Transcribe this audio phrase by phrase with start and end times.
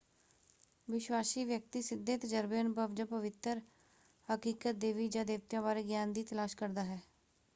[0.87, 3.61] ਵਿਸ਼ਵਾਸੀ ਵਿਅਕਤੀ ਸਿੱਧੇ ਤਜਰਬੇ ਅਨੁਭਵ ਜਾਂ ਪਵਿੱਤਰ
[4.29, 6.99] ਹਕੀਕਤ/ਦੇਵੀ ਜਾਂ ਦੇਵਤਿਆਂ ਬਾਰੇ ਗਿਆਨ ਦੀ ਤਲਾਸ਼ ਕਰਦਾ ਹੈ।